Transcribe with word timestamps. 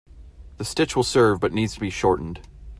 The 0.57 0.65
stitch 0.65 0.95
will 0.95 1.03
serve 1.03 1.39
but 1.39 1.53
needs 1.53 1.75
to 1.75 1.79
be 1.79 1.91
shortened. 1.91 2.39